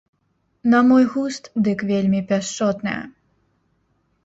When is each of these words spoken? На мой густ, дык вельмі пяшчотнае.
На 0.71 0.79
мой 0.91 1.05
густ, 1.15 1.43
дык 1.69 1.79
вельмі 1.91 2.21
пяшчотнае. 2.33 2.99